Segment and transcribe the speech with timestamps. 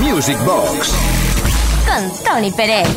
[0.00, 0.92] Music Box.
[1.86, 2.88] Con Tony Pérez.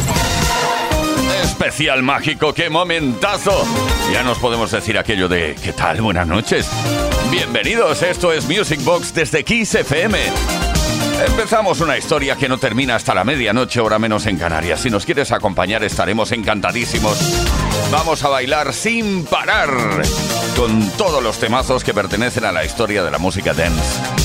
[1.44, 3.64] Especial mágico, qué momentazo.
[4.12, 6.02] Ya nos podemos decir aquello de ¿qué tal?
[6.02, 6.68] Buenas noches.
[7.30, 10.18] Bienvenidos, esto es Music Box desde Kiss FM.
[11.28, 14.82] Empezamos una historia que no termina hasta la medianoche, hora menos en Canarias.
[14.82, 17.18] Si nos quieres acompañar, estaremos encantadísimos.
[17.92, 19.70] Vamos a bailar sin parar
[20.56, 24.17] con todos los temazos que pertenecen a la historia de la música dance.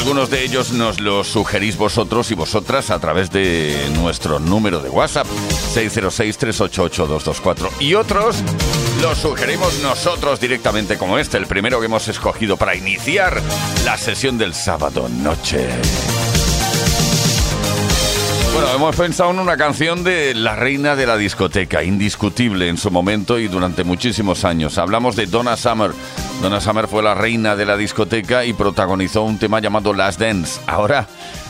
[0.00, 4.88] Algunos de ellos nos los sugerís vosotros y vosotras a través de nuestro número de
[4.88, 5.26] WhatsApp
[5.74, 8.42] 606-388-224 y otros
[9.02, 13.42] los sugerimos nosotros directamente como este, el primero que hemos escogido para iniciar
[13.84, 15.68] la sesión del sábado noche.
[18.60, 22.90] Bueno, hemos pensado en una canción de la reina de la discoteca, indiscutible en su
[22.90, 24.76] momento y durante muchísimos años.
[24.76, 25.92] Hablamos de Donna Summer.
[26.42, 30.60] Donna Summer fue la reina de la discoteca y protagonizó un tema llamado Last Dance.
[30.66, 31.06] Ahora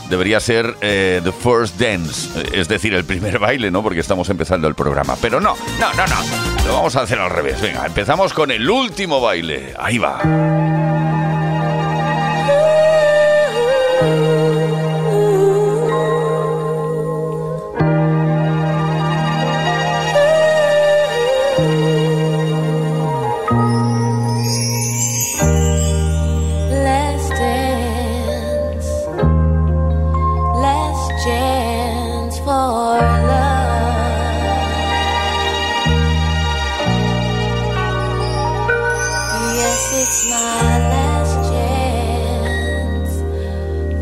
[0.09, 3.83] debería ser eh, The First Dance, es decir, el primer baile, ¿no?
[3.83, 5.17] Porque estamos empezando el programa.
[5.21, 6.65] Pero no, no, no, no.
[6.65, 7.59] Lo vamos a hacer al revés.
[7.59, 9.73] Venga, empezamos con el último baile.
[9.77, 11.10] Ahí va.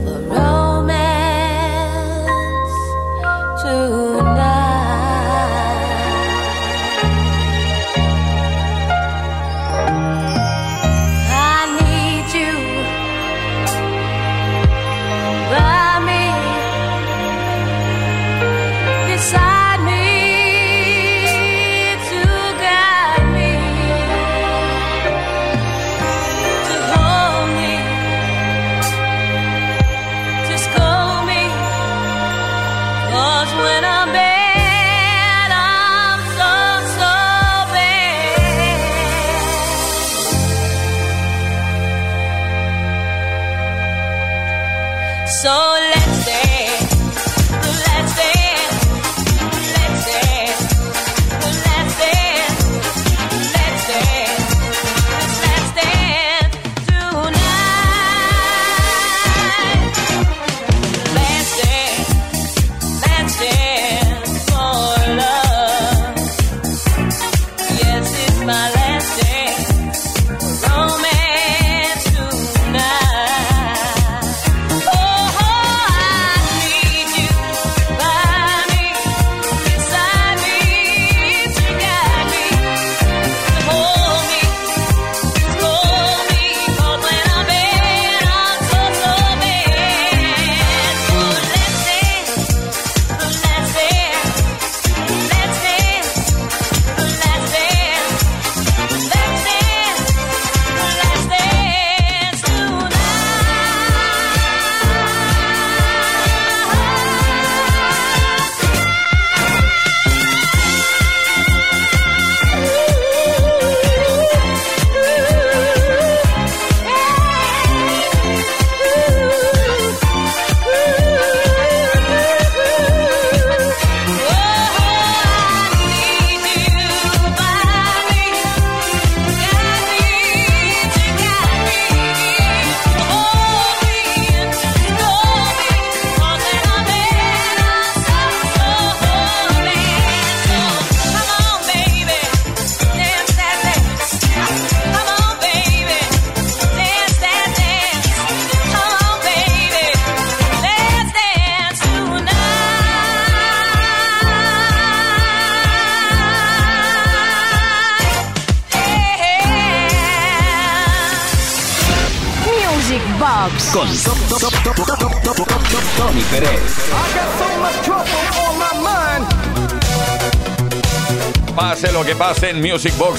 [0.09, 0.48] For romance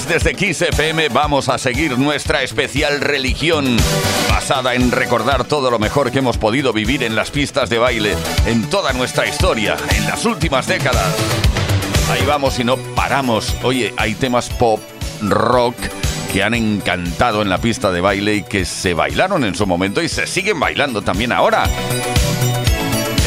[0.07, 3.77] desde Kiss FM, vamos a seguir nuestra especial religión
[4.29, 8.15] basada en recordar todo lo mejor que hemos podido vivir en las pistas de baile
[8.45, 11.13] en toda nuestra historia, en las últimas décadas.
[12.09, 13.55] Ahí vamos y no paramos.
[13.63, 14.79] Oye, hay temas pop,
[15.21, 15.75] rock
[16.31, 20.01] que han encantado en la pista de baile y que se bailaron en su momento
[20.01, 21.67] y se siguen bailando también ahora.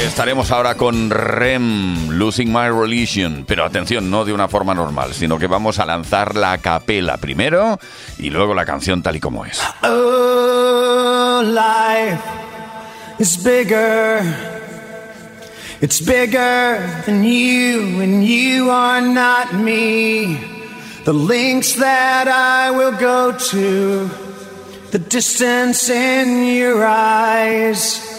[0.03, 5.39] Estaremos ahora con Rem, Losing My Religion, pero atención, no de una forma normal, sino
[5.39, 7.79] que vamos a lanzar la capela primero
[8.19, 9.61] y luego la canción tal y como es.
[9.83, 12.21] Oh, life
[13.19, 14.23] is bigger.
[15.81, 20.39] It's bigger than you, and you are not me.
[21.05, 24.11] The links that I will go to,
[24.93, 28.14] the distance in your eyes.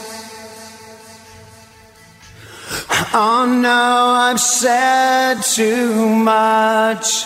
[3.13, 7.25] Oh no, I've said too much.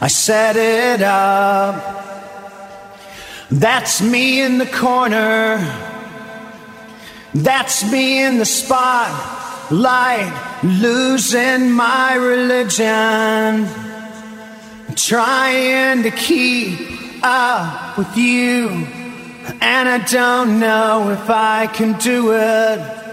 [0.00, 2.04] I set it up.
[3.50, 5.58] That's me in the corner.
[7.34, 13.66] That's me in the spotlight, losing my religion.
[14.94, 18.68] Trying to keep up with you,
[19.60, 23.05] and I don't know if I can do it.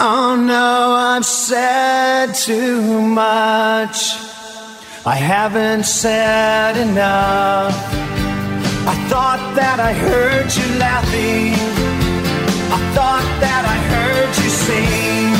[0.00, 4.16] Oh no, I've said too much.
[5.06, 7.74] I haven't said enough.
[8.86, 11.54] I thought that I heard you laughing.
[12.76, 15.32] I thought that I heard you sing.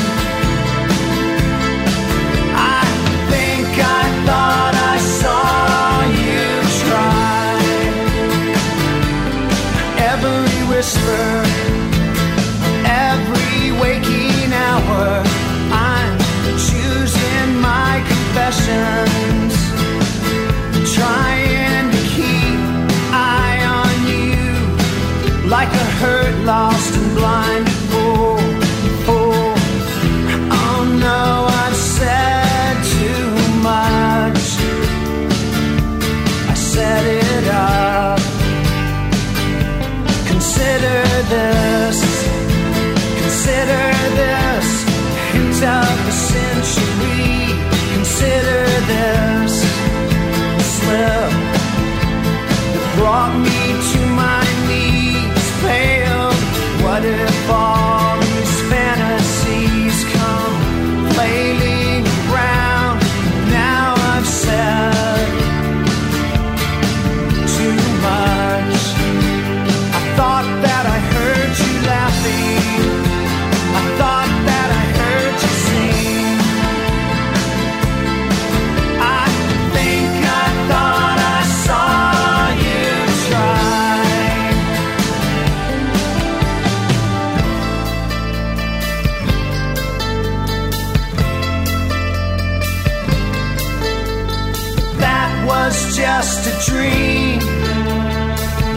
[2.53, 2.85] I
[3.31, 6.45] think I thought I saw you
[6.85, 7.57] try.
[10.13, 11.44] Every whisper,
[14.75, 15.23] hour,
[15.71, 16.17] I'm
[16.67, 19.53] choosing my confessions.
[20.95, 22.59] Trying to keep
[23.11, 27.64] eye on you like a hurt, lost, and blind
[96.85, 97.39] dream.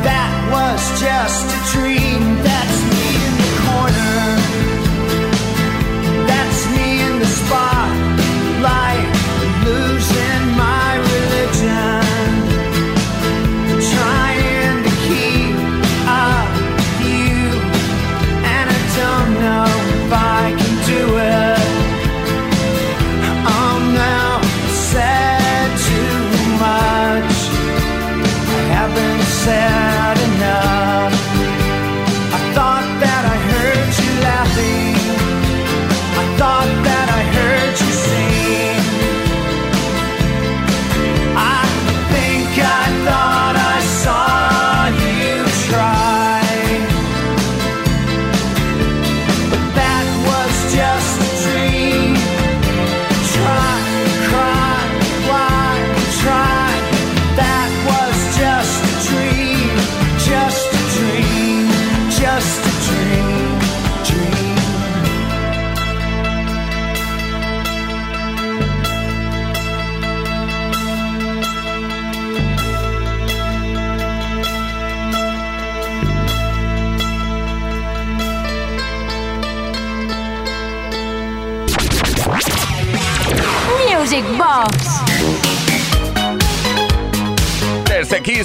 [0.03, 2.08] That was just a dream.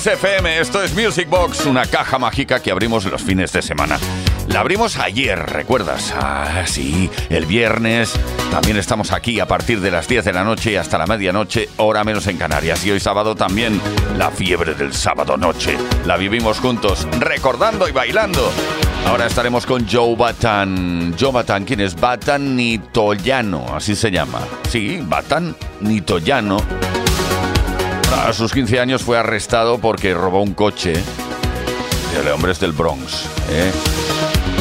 [0.03, 3.97] Kiss FM, esto es Music Box, una caja mágica que abrimos los fines de semana.
[4.49, 6.13] La abrimos ayer, ¿recuerdas?
[6.17, 8.11] Ah, sí, el viernes.
[8.51, 12.03] También estamos aquí a partir de las 10 de la noche hasta la medianoche, hora
[12.03, 12.85] menos en Canarias.
[12.85, 13.79] Y hoy sábado también,
[14.17, 15.77] la fiebre del sábado noche.
[16.05, 18.51] La vivimos juntos, recordando y bailando.
[19.07, 21.15] Ahora estaremos con Joe Batan.
[21.17, 21.95] Joe Batan, ¿quién es?
[21.95, 24.41] Batan Nitoyano, así se llama.
[24.69, 26.57] Sí, Batan Nitoyano.
[28.13, 30.93] A sus 15 años fue arrestado porque robó un coche.
[32.19, 33.27] El hombre es del Bronx.
[33.49, 33.71] ¿eh?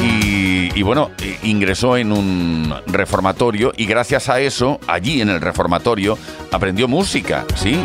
[0.02, 5.40] Y, y, bueno, e, ingresó en un reformatorio y gracias a eso, allí en el
[5.40, 6.18] reformatorio,
[6.50, 7.78] aprendió música, ¿sí?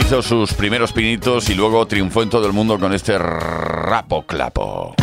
[0.00, 4.96] Hizo sus primeros pinitos y luego triunfó en todo el mundo con este rapo clapo.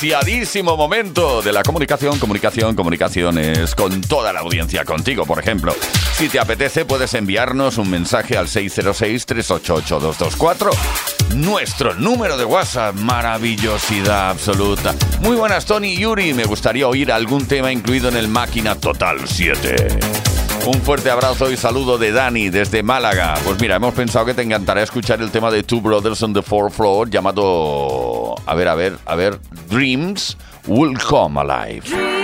[0.00, 5.74] preciadísimo momento de la comunicación, comunicación, comunicaciones con toda la audiencia, contigo, por ejemplo.
[6.14, 10.70] Si te apetece, puedes enviarnos un mensaje al 606-388-224,
[11.34, 14.94] nuestro número de WhatsApp, maravillosidad absoluta.
[15.20, 19.28] Muy buenas, Tony y Yuri, me gustaría oír algún tema incluido en el Máquina Total
[19.28, 20.29] 7.
[20.66, 23.34] Un fuerte abrazo y saludo de Dani desde Málaga.
[23.44, 26.42] Pues mira, hemos pensado que te encantará escuchar el tema de Two Brothers on the
[26.42, 29.40] Fourth Floor llamado, a ver, a ver, a ver,
[29.70, 30.36] Dreams
[30.66, 32.19] Will Come Alive.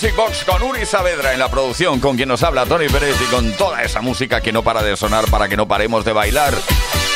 [0.00, 3.30] Music Box con Uri Saavedra en la producción, con quien nos habla Tony Pérez y
[3.30, 6.54] con toda esa música que no para de sonar para que no paremos de bailar.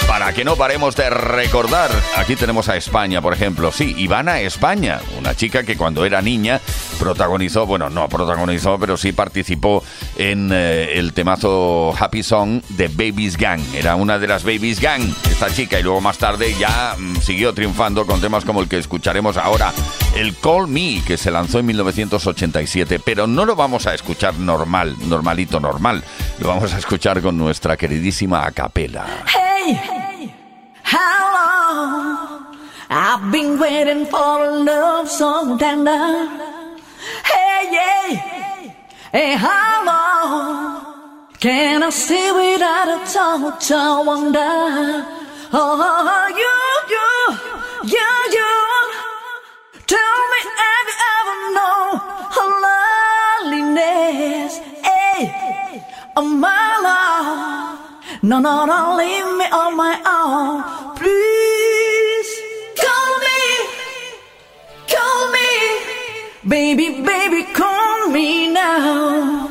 [0.07, 3.73] Para que no paremos de recordar, aquí tenemos a España, por ejemplo.
[3.73, 6.61] Sí, Ivana España, una chica que cuando era niña
[6.95, 9.83] protagonizó, bueno, no protagonizó, pero sí participó
[10.17, 13.61] en eh, el temazo Happy Song de Babies Gang.
[13.75, 17.53] Era una de las Babies Gang, esta chica, y luego más tarde ya mm, siguió
[17.55, 19.73] triunfando con temas como el que escucharemos ahora,
[20.17, 24.97] el Call Me, que se lanzó en 1987, pero no lo vamos a escuchar normal,
[25.07, 26.03] normalito, normal.
[26.41, 29.07] Lo vamos a escuchar con nuestra queridísima acapela.
[29.27, 30.35] Hey, hey,
[30.85, 32.57] how long
[32.91, 35.05] I've been waiting for love.
[37.73, 38.73] yeah.
[39.13, 43.69] Hey, how long can I stay without a touch?
[43.69, 44.41] to wonder?
[45.53, 46.55] Oh, oh, oh, you,
[46.95, 47.11] you,
[47.95, 48.53] you, you.
[49.87, 51.89] Tell me, have you ever known
[52.37, 54.53] her loneliness?
[54.83, 55.85] Hey,
[56.17, 58.23] oh my love.
[58.23, 61.64] No, no, don't leave me on my own, please.
[66.47, 69.44] Baby, baby, call me now.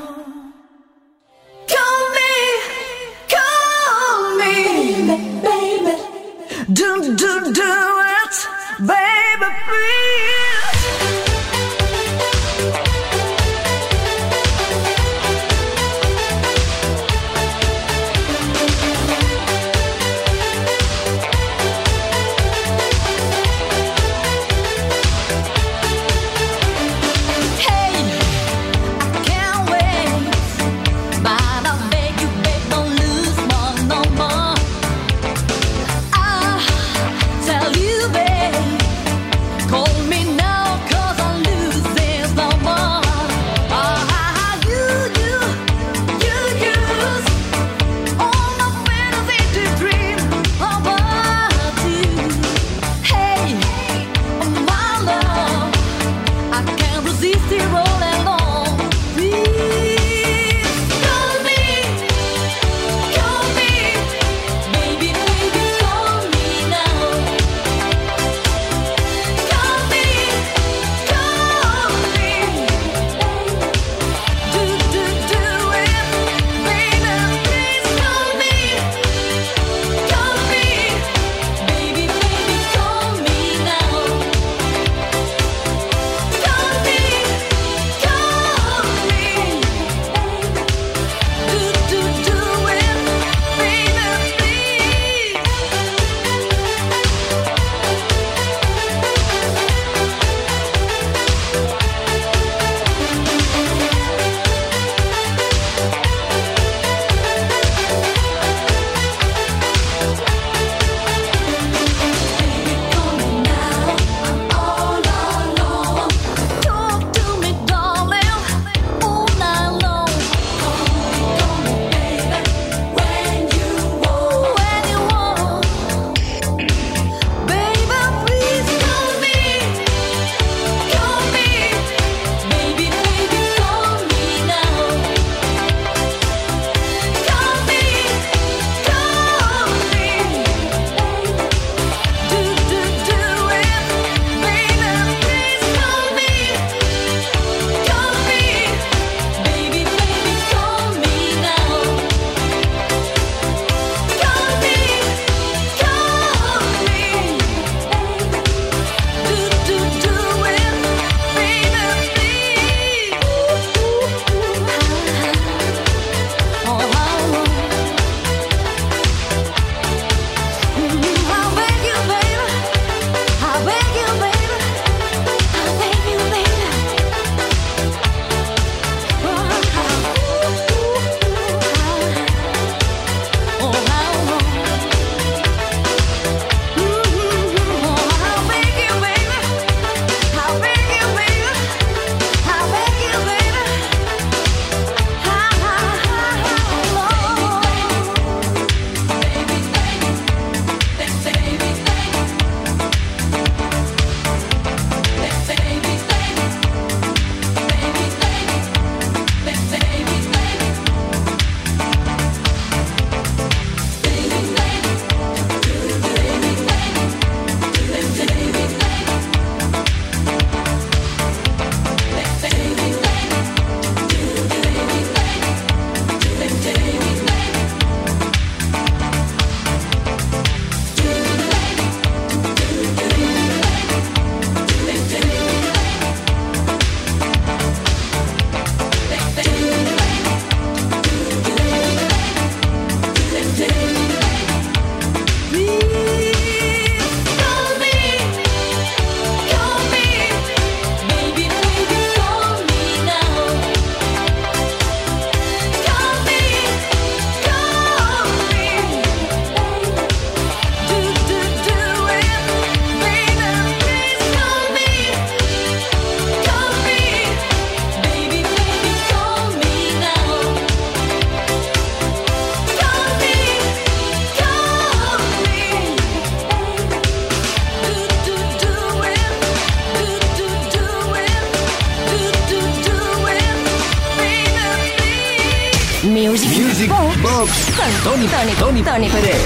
[288.28, 289.42] Tony, Tony, Tony, Tony Pérez.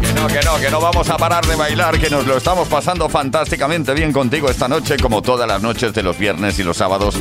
[0.00, 2.66] Que no, que no, que no vamos a parar de bailar, que nos lo estamos
[2.66, 6.76] pasando fantásticamente bien contigo esta noche, como todas las noches de los viernes y los
[6.76, 7.16] sábados,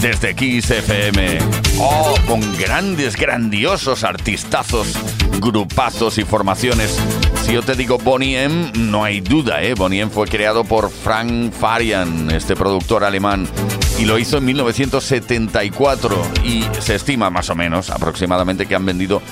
[0.00, 1.38] desde Kiss FM.
[1.78, 4.88] Oh, con grandes, grandiosos artistazos,
[5.40, 6.98] grupazos y formaciones.
[7.46, 9.74] Si yo te digo Bonnie M, no hay duda, ¿eh?
[9.74, 13.48] Bonnie M fue creado por Frank Farian, este productor alemán,
[13.98, 19.22] y lo hizo en 1974 y se estima más o menos, aproximadamente, que han vendido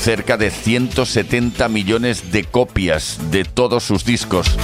[0.00, 4.56] cerca de 170 millones de copias de todos sus discos.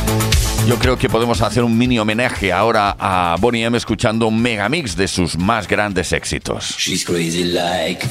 [0.66, 4.94] Yo creo que podemos hacer un mini homenaje ahora a Bonnie M escuchando un megamix
[4.96, 6.74] de sus más grandes éxitos.
[6.78, 8.06] She's crazy like.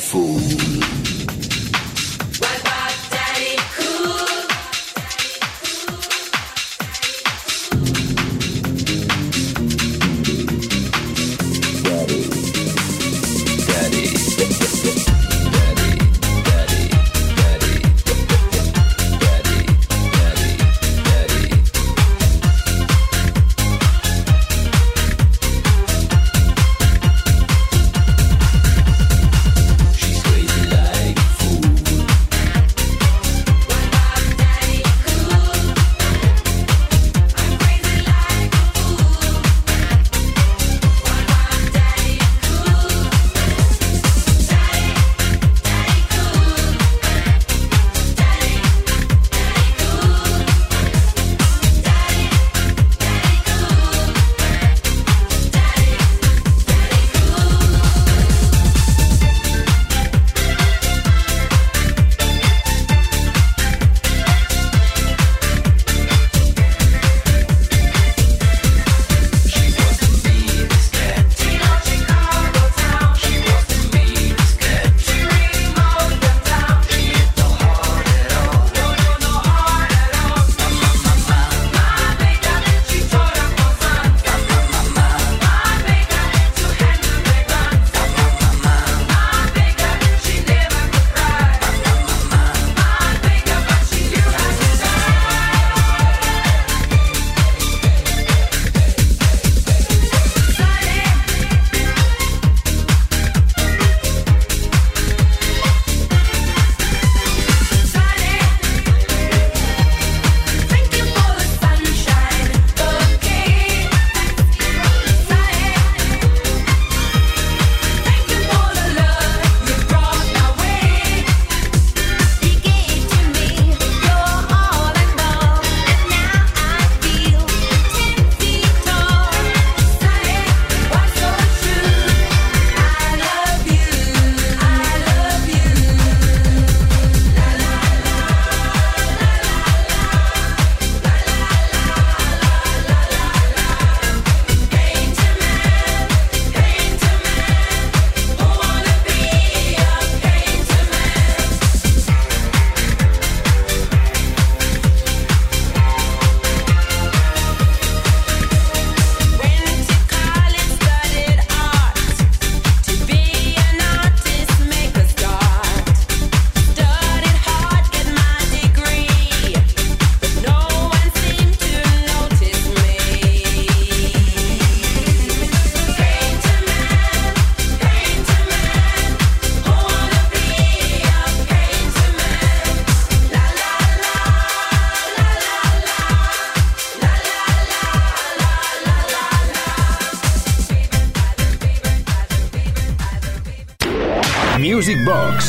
[194.59, 195.47] Music Box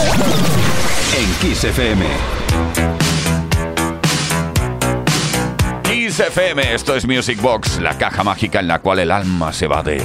[1.18, 2.06] en Kiss FM.
[5.82, 9.66] Kiss FM, esto es Music Box, la caja mágica en la cual el alma se
[9.66, 10.00] va de,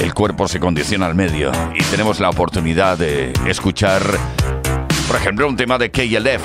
[0.00, 4.02] el cuerpo se condiciona al medio y tenemos la oportunidad de escuchar,
[5.06, 6.42] por ejemplo, un tema de KLF.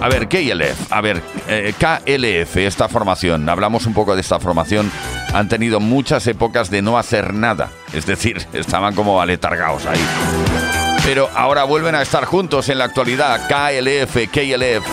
[0.00, 4.90] A ver, KLF, a ver, eh, KLF, esta formación, hablamos un poco de esta formación,
[5.34, 10.00] han tenido muchas épocas de no hacer nada, es decir, estaban como aletargados ahí
[11.10, 13.48] pero ahora vuelven a estar juntos en la actualidad.
[13.48, 14.86] KLF, KLF.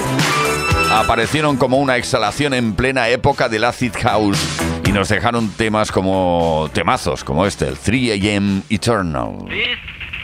[0.91, 4.39] Aparecieron como una exhalación en plena época del acid house
[4.83, 9.45] y nos dejaron temas como temazos como este, el 3 AM Eternal.
[9.47, 9.77] This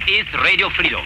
[0.07, 1.03] is Radio Freedom.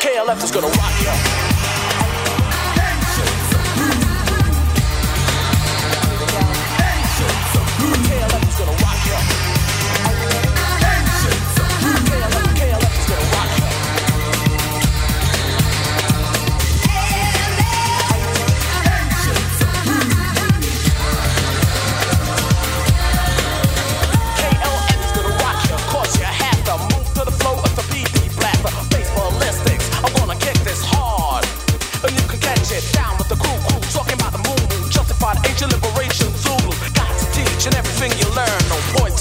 [0.00, 1.01] KLF is gonna rock.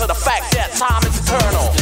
[0.01, 1.80] to the fact that time is eternal.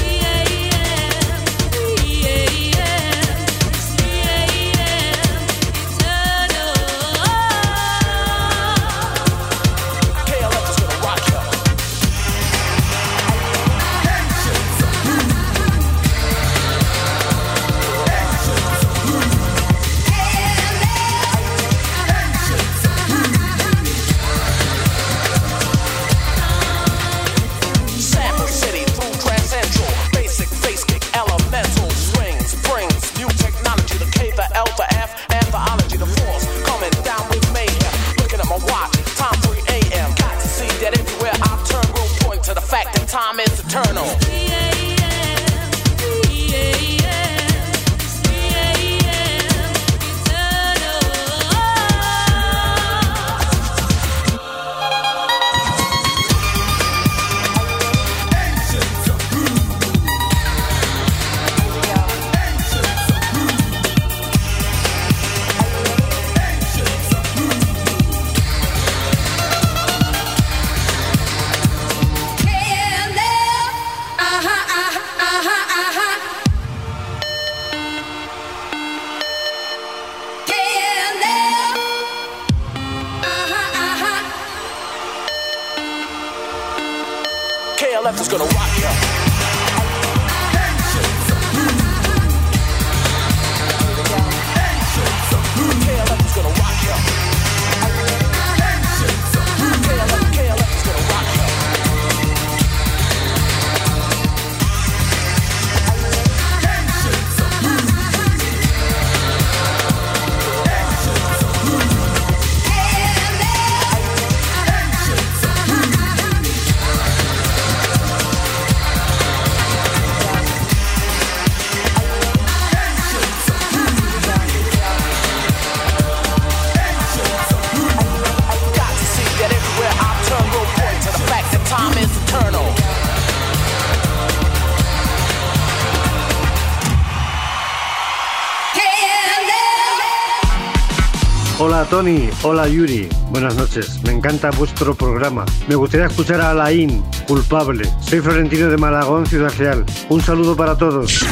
[142.00, 145.44] Tony, hola Yuri, buenas noches, me encanta vuestro programa.
[145.68, 147.92] Me gustaría escuchar a Alain, culpable.
[148.00, 149.86] Soy Florentino de Malagón, Ciudad Real.
[150.08, 151.26] Un saludo para todos.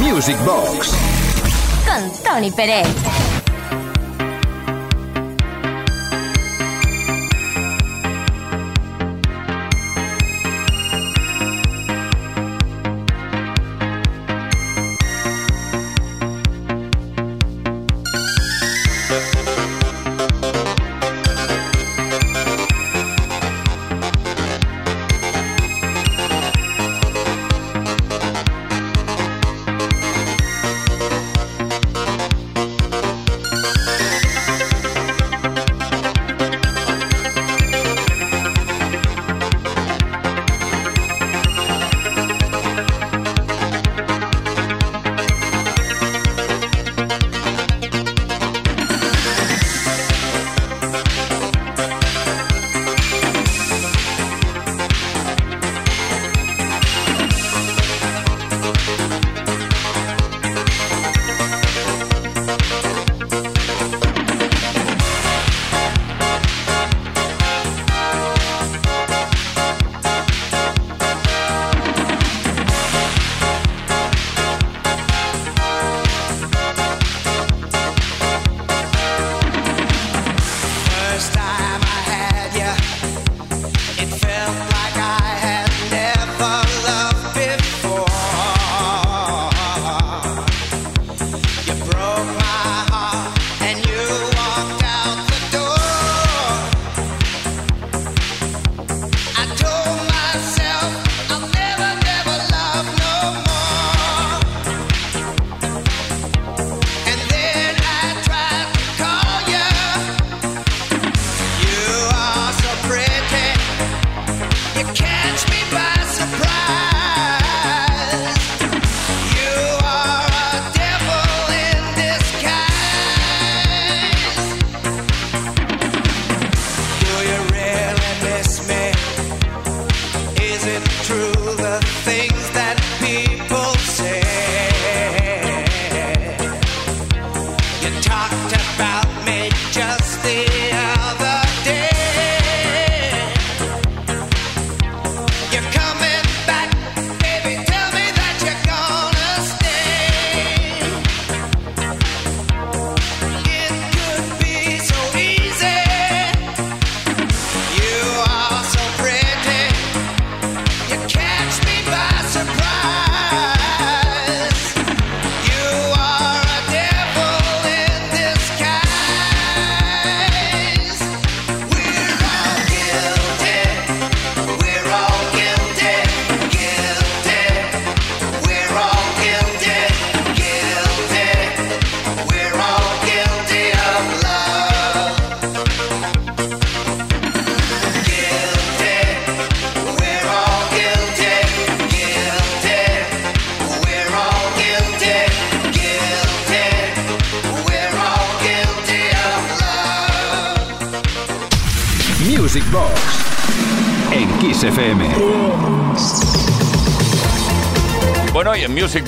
[0.00, 0.92] Music Box.
[1.84, 2.86] Con Tony Pérez.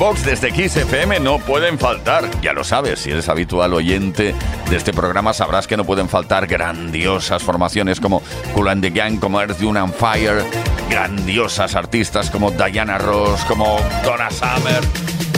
[0.03, 4.35] Box desde Kiss FM no pueden faltar, ya lo sabes, si eres habitual oyente
[4.69, 8.21] de este programa sabrás que no pueden faltar grandiosas formaciones como
[8.53, 10.43] Cool and the Gang, como Earth, Dune and Fire,
[10.91, 14.81] grandiosas artistas como Diana Ross, como Donna Summer.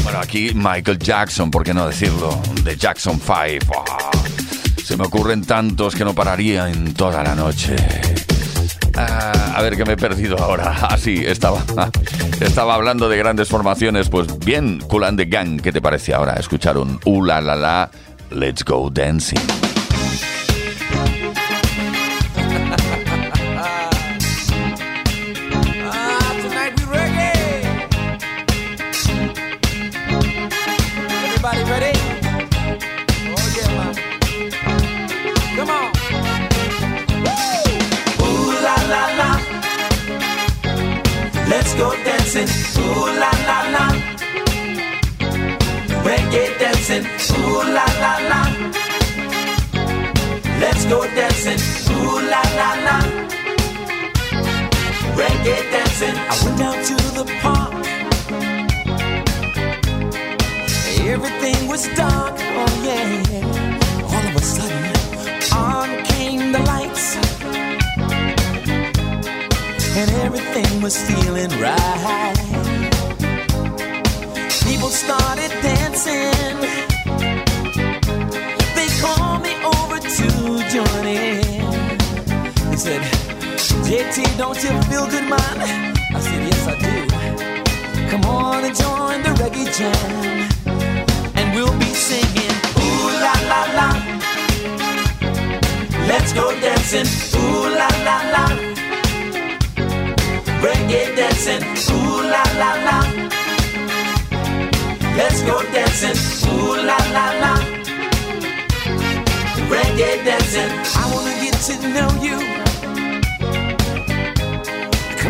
[0.03, 2.41] Bueno, aquí Michael Jackson, ¿por qué no decirlo?
[2.63, 3.67] De Jackson 5.
[3.67, 4.23] ¡Wow!
[4.83, 7.77] Se me ocurren tantos que no pararía en toda la noche.
[8.97, 10.71] Ah, a ver, que me he perdido ahora.
[10.89, 11.63] Así, estaba,
[12.41, 14.09] estaba hablando de grandes formaciones.
[14.09, 16.35] Pues bien, Cool and the Gang, ¿qué te parece ahora?
[16.35, 17.91] Escuchar un Uh la la la,
[18.31, 19.64] Let's Go Dancing.
[55.19, 56.17] Reggae dancing.
[56.33, 57.75] I went down to the park.
[61.15, 62.35] Everything was dark.
[62.39, 64.13] Oh yeah.
[64.13, 64.85] All of a sudden,
[65.53, 67.17] on came the lights
[69.97, 72.35] and everything was feeling right.
[74.65, 76.57] People started dancing.
[78.75, 80.29] They called me over to
[80.75, 81.99] join in.
[82.71, 83.14] They said,
[83.95, 85.95] JT, don't you feel good, man?
[86.17, 88.11] I said, yes, I do.
[88.11, 90.51] Come on and join the reggae jam.
[91.37, 93.89] And we'll be singing, ooh la la la.
[96.09, 97.07] Let's go dancing,
[97.39, 98.45] ooh la la la
[100.65, 101.63] reggae dancing,
[101.95, 102.99] ooh la la la.
[105.17, 106.19] Let's go dancing,
[106.51, 107.55] ooh la la la.
[109.71, 112.64] Reggae dancing, I wanna get to know you.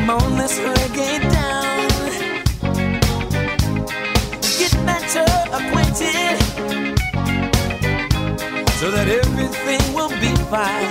[0.06, 1.88] Come on, reggae down.
[4.58, 5.24] Get better
[5.58, 6.36] acquainted
[8.78, 10.90] so that everything will be fine.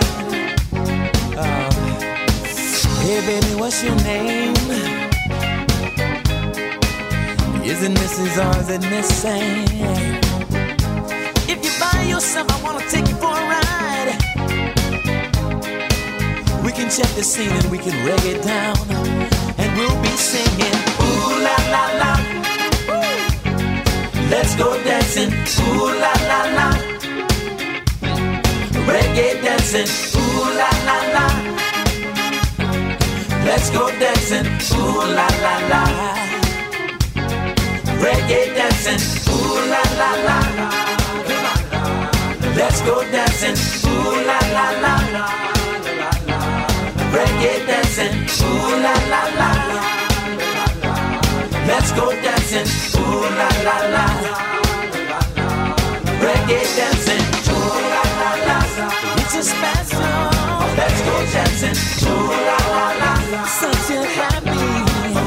[1.38, 1.70] Oh.
[3.04, 4.56] Hey baby, what's your name?
[7.64, 8.40] Is it Mrs.
[9.04, 9.68] Sam?
[11.48, 12.53] If you're by yourself,
[16.84, 18.76] can check the scene and we can reg it down.
[19.58, 22.12] And we'll be singing, ooh la la la.
[24.30, 25.32] Let's go dancing,
[25.64, 26.68] ooh la la la.
[28.90, 31.28] Reggae dancing, ooh la la la.
[33.48, 35.84] Let's go dancing, ooh la la la.
[38.04, 40.40] Reggae dancing, ooh la la la.
[42.58, 43.58] Let's go dancing,
[43.88, 45.53] ooh la la la.
[47.14, 49.50] Reggae dancing, ooh la la la.
[51.68, 54.06] Let's go dancing, ooh la la la.
[56.26, 58.58] Reggae dancing, ooh la la la.
[59.22, 60.24] It's a special.
[60.78, 61.78] Let's go dancing,
[62.10, 63.14] ooh la la la.
[63.62, 64.66] Such a happy.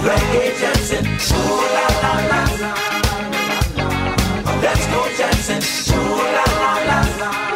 [0.07, 1.07] Reggae dancing,
[1.39, 2.43] ooh la la la.
[4.63, 5.63] Let's go dancing,
[5.95, 7.56] ooh la la la.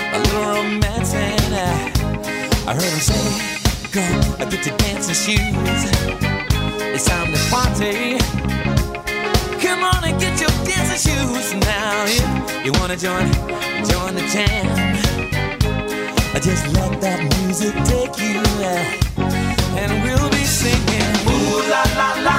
[0.13, 1.53] a little romancing?
[2.67, 3.23] I heard him say,
[3.91, 4.03] "Go,
[4.41, 5.81] I get your dancing shoes.
[6.95, 8.17] It's time to party."
[9.63, 12.05] Come on and get your dancing shoes now.
[12.15, 12.25] You,
[12.65, 13.27] you wanna join,
[13.91, 14.91] join the jam.
[16.41, 18.41] Just let that music take you,
[19.77, 21.13] and we'll be singing.
[21.29, 22.37] Ooh la la la.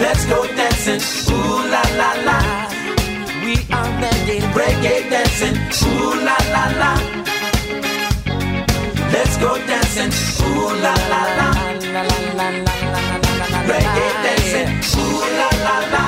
[0.00, 1.02] Let's go dancing.
[1.30, 2.73] Ooh la la la.
[3.44, 5.56] We are reggae, reggae dancing.
[5.84, 6.92] Ooh la la la.
[9.12, 10.12] Let's go dancing.
[10.46, 11.48] Ooh la la la.
[13.68, 14.70] Reggae dancing.
[14.96, 16.04] Ooh la la la.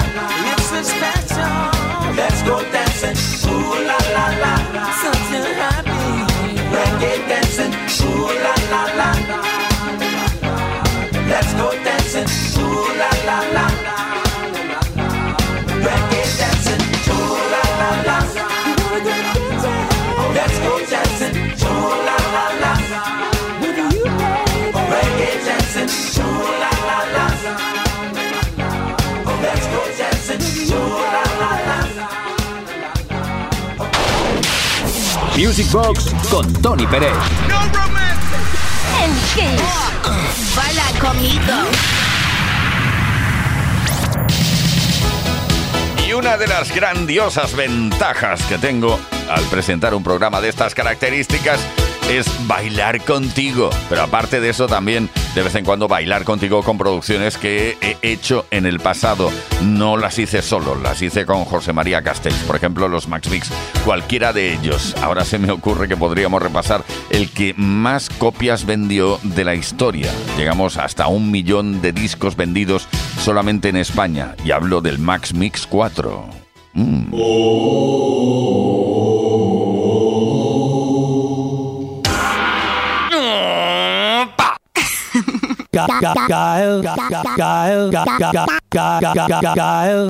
[0.51, 1.77] It's a special.
[2.49, 3.19] go dancing.
[3.51, 4.53] Ooh la la la.
[5.03, 6.05] Something happy.
[6.73, 7.73] Reggae dancing.
[8.07, 9.11] Ooh la la la.
[11.29, 12.29] Let's go dancing.
[12.63, 13.97] Ooh la la la la.
[15.85, 16.16] Reggae
[35.37, 37.13] Music Box con Tony Pérez.
[39.03, 40.57] En Kiss.
[40.57, 41.53] Baila conmigo.
[46.09, 51.61] Y una de las grandiosas ventajas que tengo al presentar un programa de estas características
[52.09, 53.71] es bailar contigo.
[53.89, 57.99] Pero aparte de eso también de vez en cuando bailar contigo con producciones que he
[58.01, 59.31] hecho en el pasado.
[59.63, 63.51] No las hice solo, las hice con José María Castells, por ejemplo los Max Mix,
[63.85, 64.95] cualquiera de ellos.
[65.03, 70.11] Ahora se me ocurre que podríamos repasar el que más copias vendió de la historia.
[70.39, 72.89] Llegamos hasta un millón de discos vendidos
[73.21, 76.25] solamente en España y hablo del Max Mix 4.
[76.73, 77.11] Mm.
[77.13, 79.16] Gael,
[85.77, 86.81] Guile,
[87.37, 87.91] guile,
[89.57, 90.09] guile,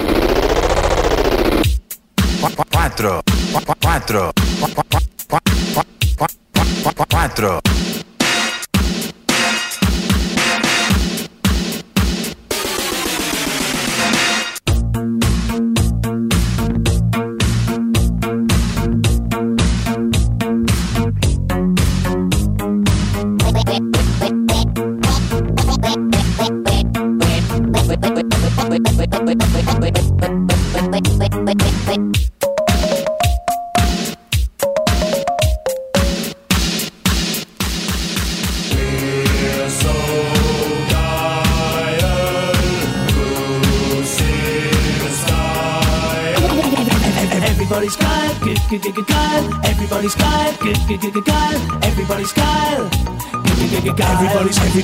[2.71, 3.23] 4
[3.81, 4.33] 4 4
[7.11, 8.06] 4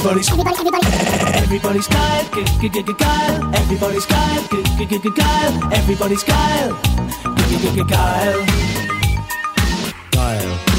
[0.05, 2.25] Everybody's, everybody's, everybody's Kyle,
[2.99, 3.55] Kyle.
[3.55, 5.73] Everybody's Kyle, Kyle.
[5.73, 6.75] Everybody's Kyle.
[7.87, 8.47] Kyle,
[10.11, 10.72] Kyle,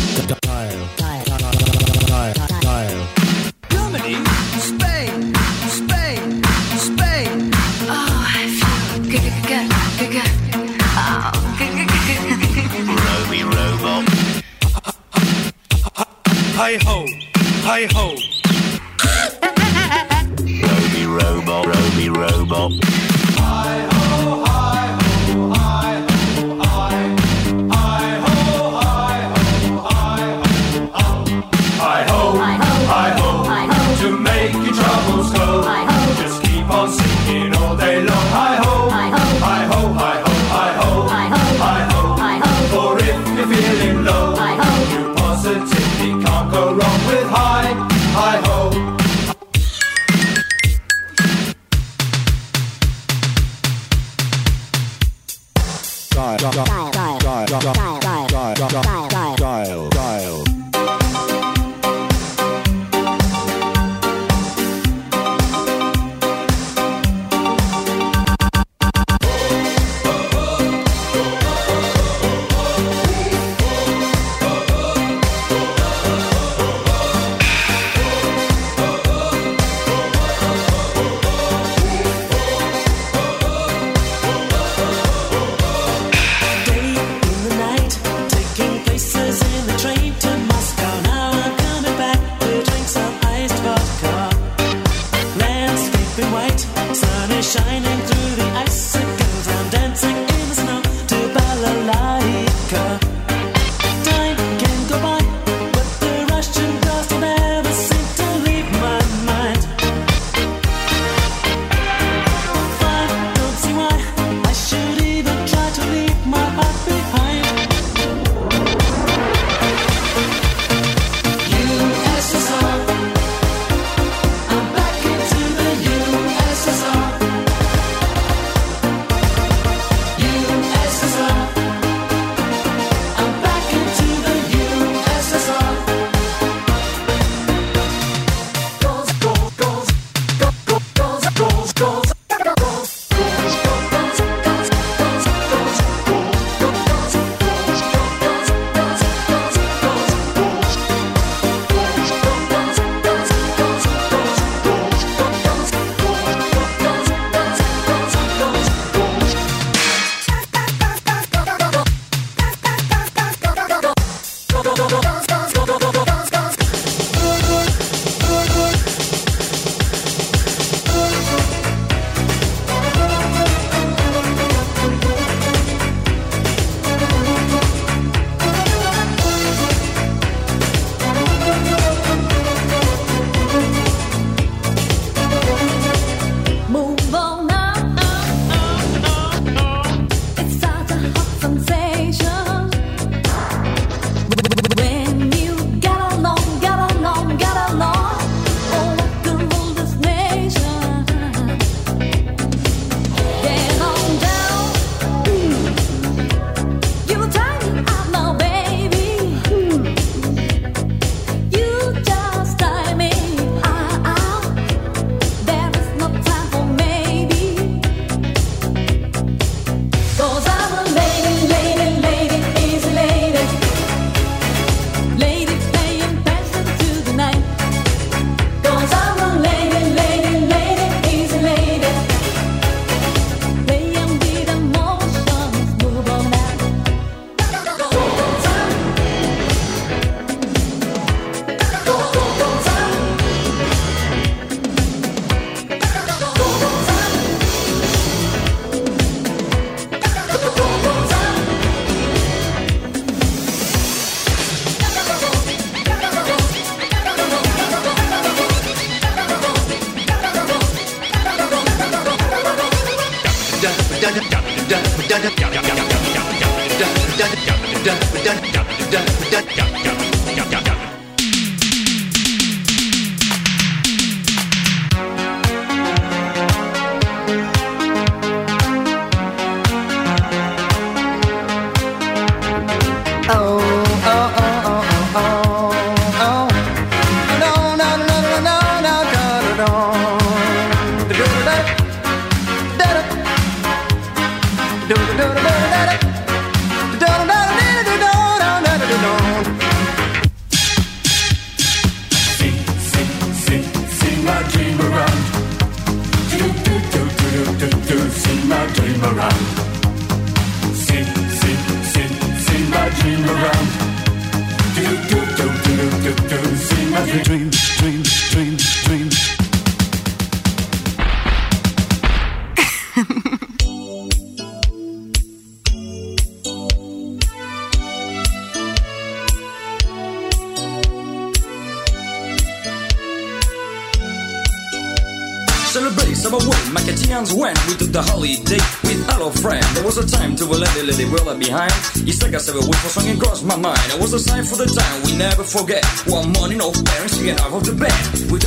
[345.53, 345.85] forget.
[346.09, 347.93] One morning, no parents get out of the bed.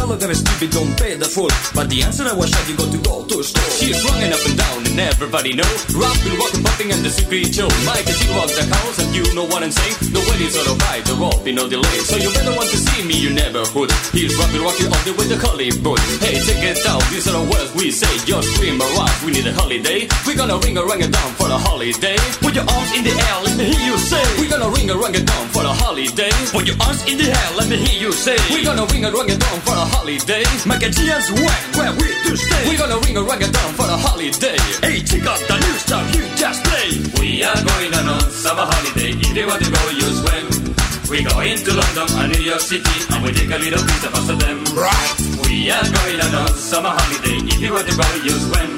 [0.03, 1.49] All of them stupid, don't pay the full.
[1.75, 3.70] But the answer I was shot, you got to store.
[3.74, 5.68] She's running up and down, and everybody know.
[5.95, 7.68] Rapping, walking, popping, and the secret show.
[7.85, 10.14] Mike, she walks the house, and you know what I'm saying.
[10.14, 11.99] The wedding's all right, the rope, no delay.
[12.07, 13.91] So you better want to see me, you never would.
[14.12, 16.01] He's rapping, walking all the way to Hollywood.
[16.22, 18.11] Hey, check it out, these are the words we say.
[18.24, 20.07] Just scream rock, we need a holiday.
[20.27, 22.16] We're gonna ring a rang a down for a holiday.
[22.41, 24.22] Put your arms in the air, let me hear you say.
[24.39, 26.33] We're gonna ring a rang a down for a holiday.
[26.53, 28.37] Put your arms in the air, let me hear you say.
[28.53, 30.45] We're gonna ring a rang a down for the holiday.
[30.66, 32.62] Make a chance when, where we to stay.
[32.68, 34.61] We're gonna ring a rang a down for a holiday.
[34.85, 36.89] Hey, check out the new stuff you just play.
[37.17, 39.17] We are going on a summer holiday.
[39.17, 40.47] If you want to go, you swim.
[41.09, 44.12] We go into London and New York City and we take a little piece of
[44.12, 44.59] us of them.
[44.77, 45.12] Right.
[45.49, 47.41] We are going on a summer holiday.
[47.41, 48.71] If you want to go, you swim.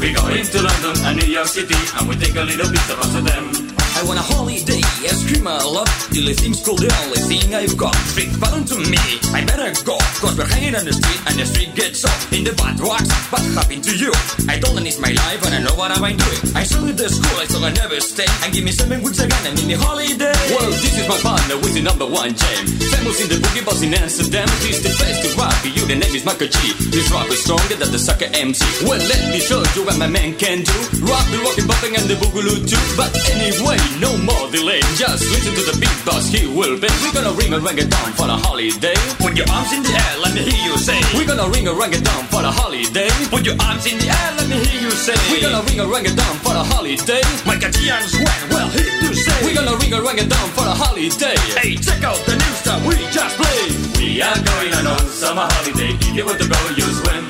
[0.00, 2.98] We go into London and New York City and we take a little piece of
[3.00, 3.65] us of them.
[3.96, 7.54] I want a holiday, I scream a lot Till it seems cool, the only thing
[7.54, 7.96] I've got.
[8.12, 9.00] Street fun to me,
[9.32, 12.44] I better go Cause we're hanging on the street and the street gets up In
[12.44, 14.12] the bad rocks, what happened to you?
[14.52, 17.36] I don't it's my life and I know what I'm doing I started the school,
[17.36, 18.28] I thought I never stay.
[18.44, 20.32] And give me seven weeks again and in the holiday.
[20.56, 22.64] Well, this is my partner with the number one jam.
[22.96, 24.48] Famous in the boogie boss in Amsterdam.
[24.64, 26.56] He's the best to rock, you the name is Miker G.
[26.88, 30.08] This rock is stronger than the sucker MC Well, let me show you what my
[30.08, 30.76] man can do.
[31.04, 32.80] Rock the rockin' bopping and the boogaloo too.
[32.96, 37.14] But anyway, no more delay Just listen to the big boss, he will be We're
[37.14, 38.96] gonna ring a a down for a holiday.
[39.20, 40.98] Put your arms in the air, let me hear you say.
[41.14, 43.10] We're gonna ring a a down for a holiday.
[43.28, 45.16] Put your arms in the air, let me hear you say.
[45.30, 47.22] We're gonna ring a a down for a holiday.
[47.44, 49.36] Michael Gian's when, well, he to say?
[49.44, 51.36] We're gonna ring a a down for a holiday.
[51.58, 53.72] Hey, check out the new stuff we just played.
[53.98, 55.92] We are going on a summer holiday.
[55.94, 57.24] If you want to go, you swim.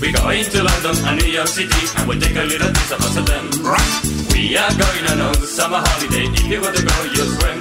[0.00, 3.00] We're going to London and New York City and we take a little piece of
[3.04, 4.23] of them.
[4.34, 6.26] We are going on a summer holiday.
[6.26, 7.58] If you want to go, you swim.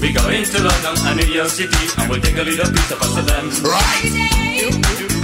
[0.00, 3.02] We go into London and New York City and we'll take a little piece of
[3.02, 5.17] us of them.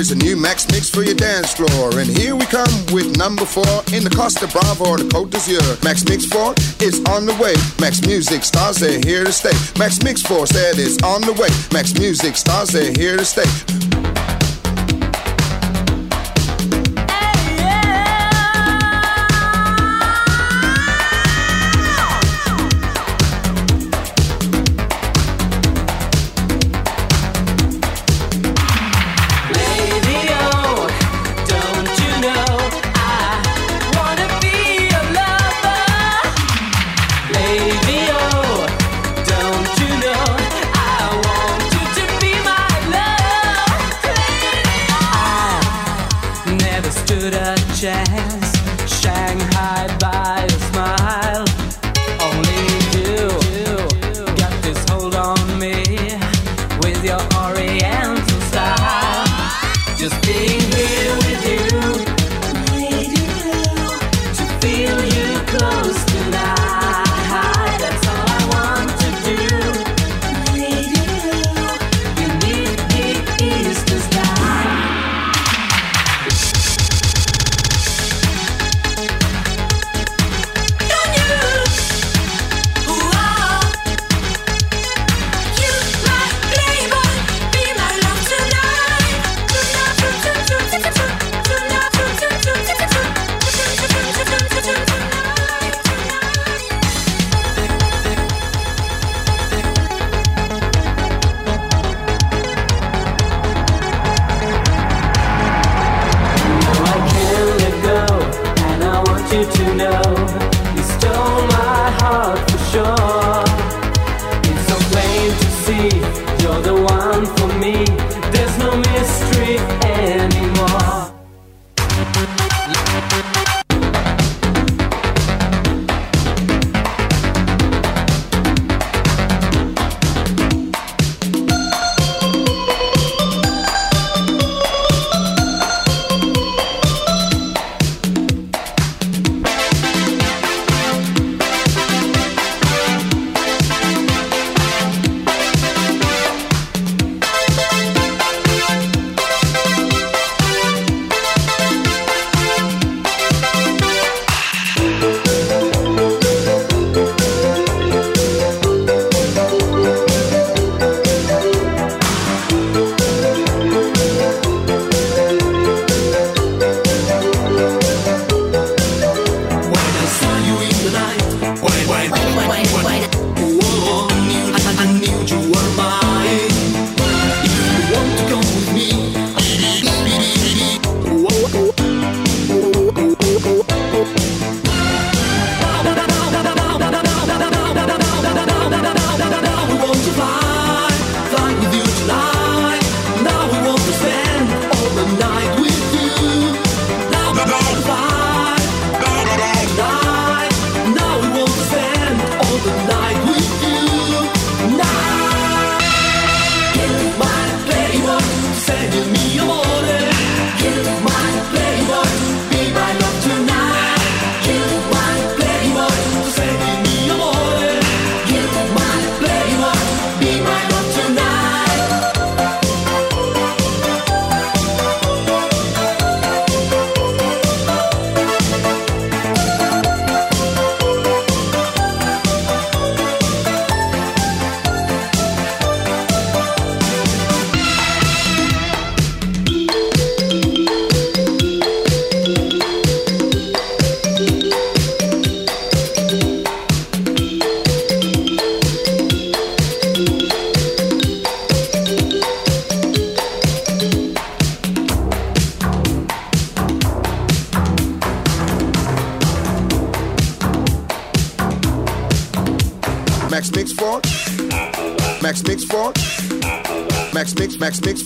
[0.00, 1.90] Is a new Max Mix for your dance floor.
[1.98, 5.84] And here we come with number four in the Costa Brava, the Côte d'Azur.
[5.84, 7.52] Max Mix 4 is on the way.
[7.78, 9.52] Max Music stars, they're here to stay.
[9.78, 11.50] Max Mix 4 said it's on the way.
[11.70, 13.79] Max Music stars, they're here to stay.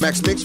[0.04, 0.44] Max Mix